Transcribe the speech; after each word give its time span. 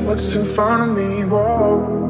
what's 0.00 0.34
in 0.34 0.44
front 0.44 0.82
of 0.82 0.90
me. 0.96 1.24
Whoa. 1.24 2.00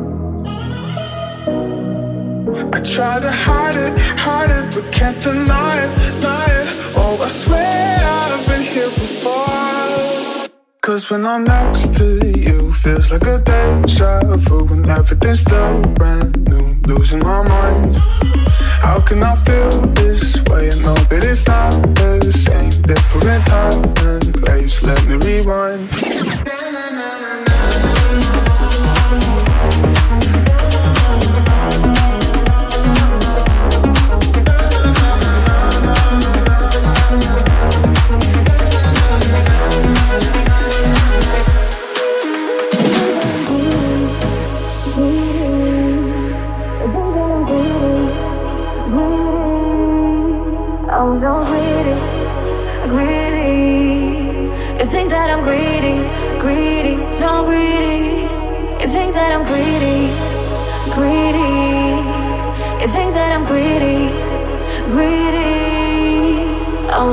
I 2.72 2.80
try 2.80 3.20
to 3.20 3.30
hide 3.30 3.76
it, 3.76 3.96
hide 4.18 4.50
it, 4.50 4.74
but 4.74 4.92
can't 4.92 5.22
deny 5.22 5.76
it, 5.84 6.20
deny 6.20 6.46
it. 6.60 6.68
Oh, 6.96 7.16
I 7.22 7.28
swear 7.28 7.98
I've 8.04 8.46
been 8.48 8.62
here 8.62 8.90
before. 8.90 10.48
Cause 10.80 11.08
when 11.10 11.24
I'm 11.24 11.44
next 11.44 11.94
to 11.98 12.06
you, 12.36 12.72
feels 12.72 13.12
like 13.12 13.26
a 13.26 13.38
deja 13.38 14.20
vu 14.36 14.64
when 14.64 14.88
everything's 14.90 15.40
still 15.40 15.82
brand 15.94 16.48
new. 16.48 16.71
Losing 16.86 17.20
my 17.20 17.42
mind. 17.42 17.96
How 18.80 19.00
can 19.00 19.22
I 19.22 19.34
feel 19.36 19.70
this 19.92 20.42
way? 20.50 20.70
I 20.70 20.76
know 20.82 20.94
that 20.94 21.24
it's 21.24 21.46
not 21.46 21.70
the 21.94 22.20
same. 22.32 22.70
Different 22.82 23.46
time 23.46 23.84
and 24.04 24.34
place. 24.44 24.82
Let 24.82 25.06
me 25.06 25.14
rewind. 25.14 26.31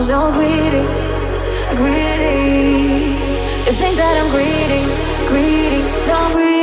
So 0.09 0.31
greedy, 0.33 0.83
greedy. 1.77 3.15
You 3.65 3.73
think 3.79 3.95
that 3.97 4.15
I'm 4.19 4.29
greedy, 4.31 4.81
greedy, 5.29 5.81
so 6.05 6.33
greedy. 6.33 6.58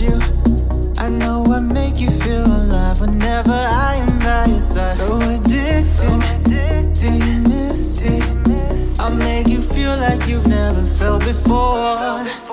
you. 0.00 0.18
I 0.98 1.08
know 1.08 1.44
I 1.44 1.60
make 1.60 2.00
you 2.00 2.10
feel 2.10 2.44
alive 2.44 3.00
whenever 3.00 3.52
I 3.52 3.96
am 3.96 4.18
by 4.18 4.46
your 4.46 4.60
side. 4.60 4.96
So 4.96 5.16
addicted, 5.16 5.84
so 5.84 6.18
do 7.00 7.12
you 7.12 7.40
miss 7.40 8.04
it? 8.04 9.00
I 9.00 9.10
make 9.10 9.48
you 9.48 9.62
feel 9.62 9.94
like 9.96 10.26
you've 10.26 10.46
never 10.46 10.84
felt 10.84 11.24
before. 11.24 12.45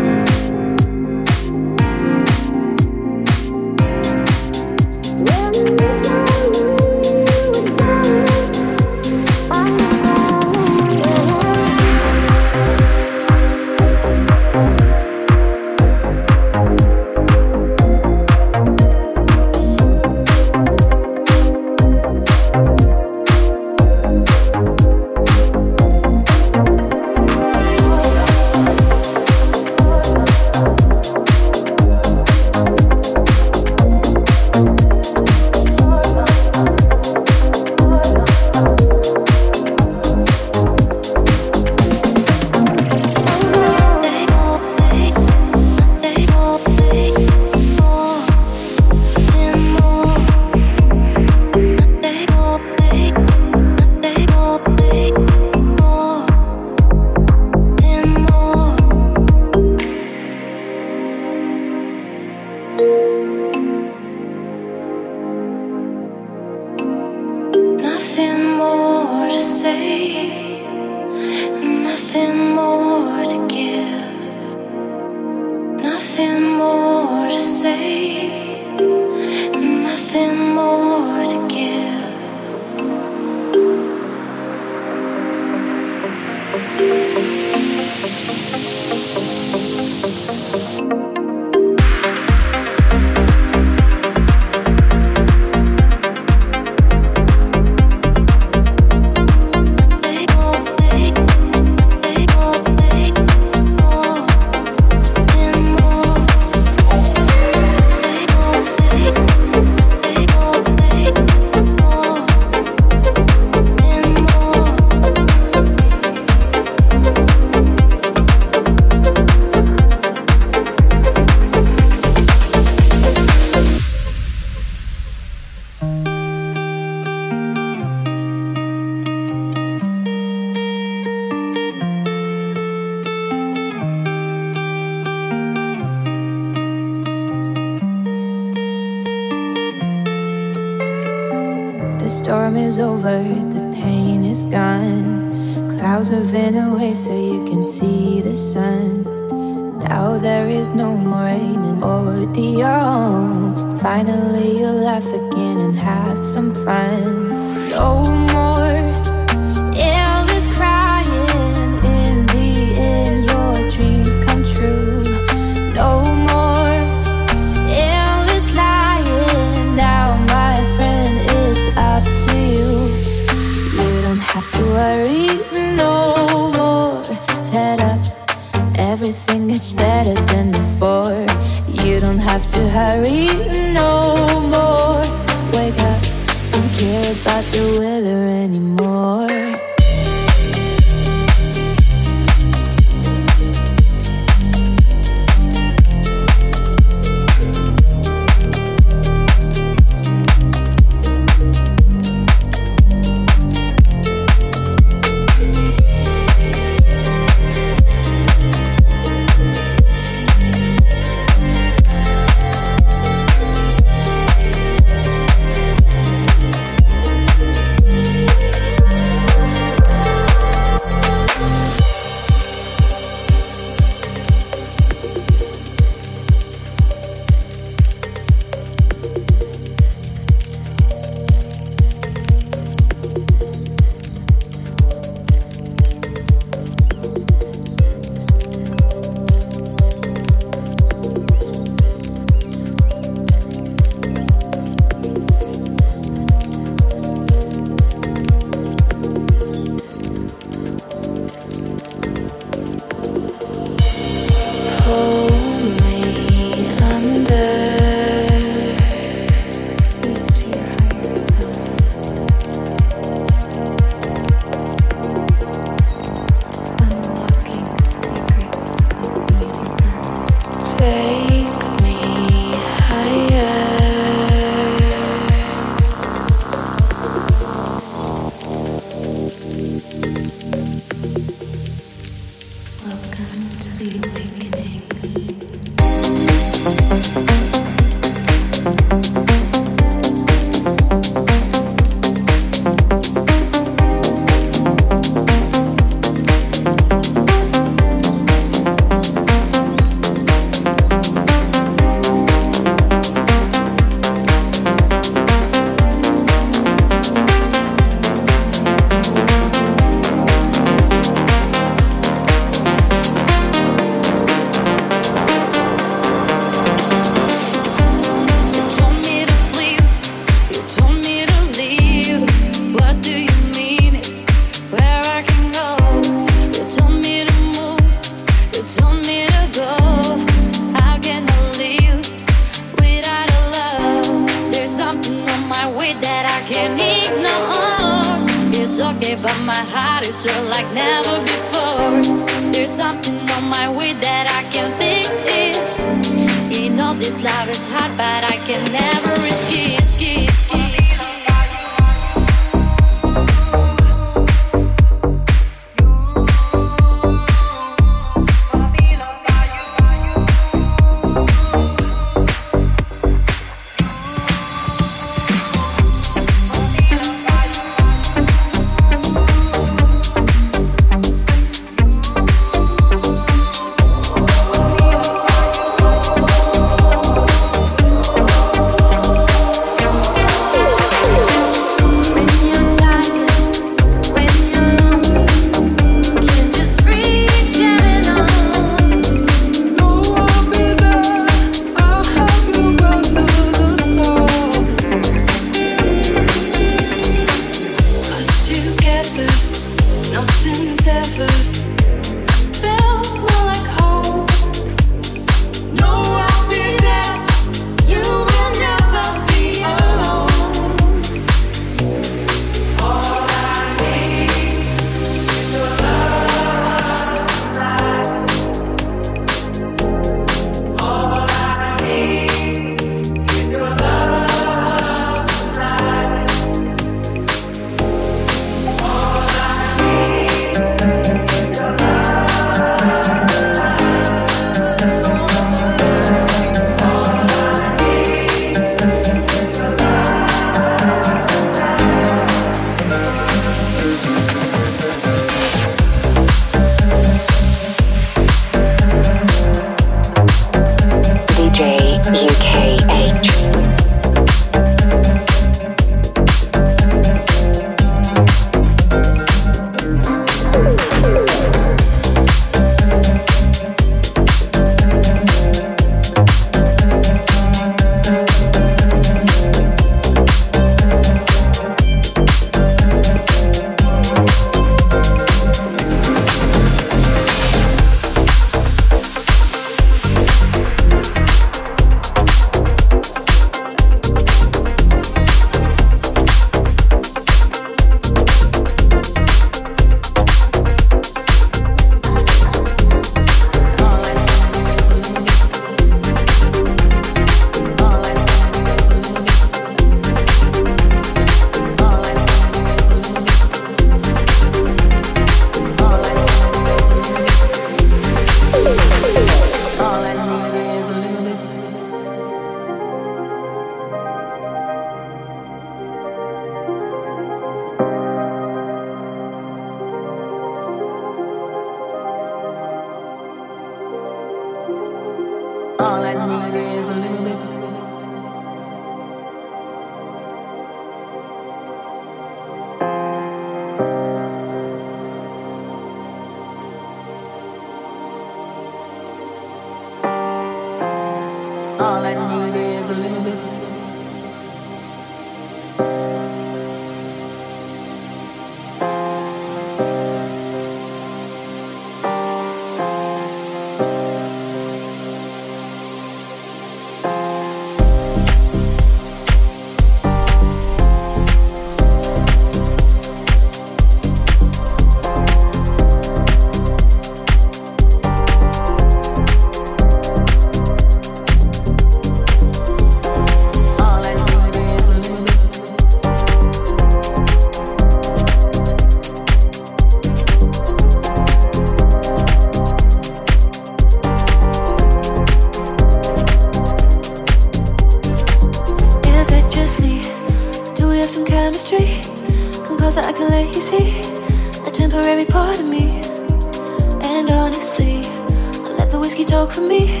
For 599.52 599.60
me, 599.60 600.00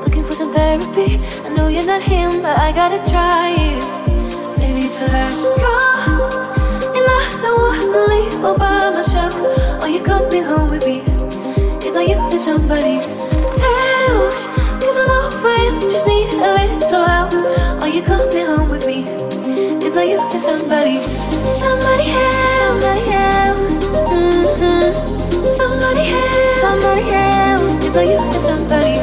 Looking 0.00 0.24
for 0.24 0.32
some 0.32 0.52
therapy. 0.52 1.20
I 1.44 1.50
know 1.54 1.68
you're 1.68 1.84
not 1.84 2.02
him, 2.02 2.42
but 2.42 2.58
I 2.58 2.72
gotta 2.72 2.98
try 3.08 3.50
it. 3.52 3.84
Maybe 4.58 4.88
a 4.88 5.06
let 5.12 5.34
go. 5.60 5.76
And 6.96 7.06
I 7.06 7.20
don't 7.42 7.60
wanna 7.60 8.08
leave 8.08 8.44
all 8.44 8.56
by 8.56 8.90
myself. 8.90 9.36
Or 9.82 9.88
you 9.88 10.02
come 10.02 10.28
be 10.30 10.40
home 10.40 10.68
with 10.68 10.86
me. 10.86 11.02
If 11.86 11.94
not 11.94 12.08
you, 12.08 12.16
need 12.30 12.40
somebody 12.40 12.96
else. 12.98 14.48
Cause 14.80 14.98
I'm 14.98 15.10
over 15.10 15.54
you, 15.62 15.80
just 15.82 16.06
need 16.06 16.32
a 16.34 16.50
little 16.56 17.04
help. 17.04 17.34
Or 17.82 17.88
you 17.88 18.02
come 18.02 18.28
be 18.30 18.40
home 18.42 18.68
with 18.68 18.86
me. 18.86 19.04
If 19.84 19.94
not 19.94 20.08
you, 20.08 20.16
need 20.16 20.40
somebody, 20.40 20.98
somebody 21.52 22.10
else. 22.10 22.58
Somebody 22.58 23.04
else. 23.12 23.84
Mm-hmm. 24.10 25.50
Somebody 25.60 26.04
else. 26.10 26.60
Somebody 26.60 27.10
else 27.12 27.41
for 27.92 28.00
you 28.00 28.16
to 28.16 28.40
somebody, 28.40 28.96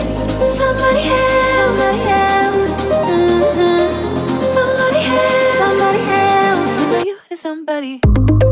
somebody 0.49 1.04
else, 1.10 1.54
somebody 1.60 2.02
else, 2.10 2.71
mm-hmm. 3.06 4.47
somebody 4.47 5.02
else, 5.06 5.58
somebody 5.58 6.02
else, 6.10 6.84
for 6.89 7.06
you 7.06 7.17
to 7.30 7.38
somebody. 7.38 8.48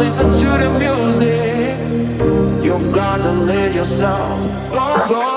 listen 0.00 0.32
to 0.32 0.48
the 0.62 0.70
music. 0.78 1.76
You've 2.64 2.90
got 2.90 3.20
to 3.20 3.32
live 3.32 3.74
yourself. 3.74 4.40
Oh, 4.72 5.06
go. 5.08 5.29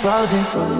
frozen. 0.00 0.79